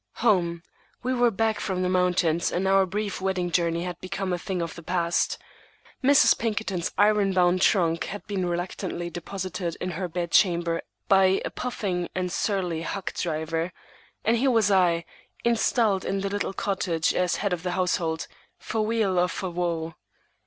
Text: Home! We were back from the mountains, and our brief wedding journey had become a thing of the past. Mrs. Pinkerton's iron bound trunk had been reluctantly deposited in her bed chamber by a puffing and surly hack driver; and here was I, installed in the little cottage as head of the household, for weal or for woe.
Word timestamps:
Home! 0.25 0.63
We 1.03 1.13
were 1.13 1.29
back 1.29 1.59
from 1.59 1.83
the 1.83 1.87
mountains, 1.87 2.51
and 2.51 2.67
our 2.67 2.87
brief 2.87 3.21
wedding 3.21 3.51
journey 3.51 3.83
had 3.83 4.01
become 4.01 4.33
a 4.33 4.39
thing 4.39 4.59
of 4.59 4.73
the 4.73 4.81
past. 4.81 5.37
Mrs. 6.03 6.35
Pinkerton's 6.39 6.91
iron 6.97 7.33
bound 7.33 7.61
trunk 7.61 8.05
had 8.05 8.25
been 8.25 8.47
reluctantly 8.49 9.11
deposited 9.11 9.77
in 9.79 9.91
her 9.91 10.07
bed 10.07 10.31
chamber 10.31 10.81
by 11.07 11.39
a 11.45 11.51
puffing 11.51 12.09
and 12.15 12.31
surly 12.31 12.81
hack 12.81 13.13
driver; 13.13 13.73
and 14.25 14.37
here 14.37 14.49
was 14.49 14.71
I, 14.71 15.05
installed 15.43 16.03
in 16.03 16.21
the 16.21 16.29
little 16.31 16.53
cottage 16.53 17.13
as 17.13 17.35
head 17.35 17.53
of 17.53 17.61
the 17.61 17.73
household, 17.73 18.25
for 18.57 18.81
weal 18.81 19.19
or 19.19 19.27
for 19.27 19.51
woe. 19.51 19.93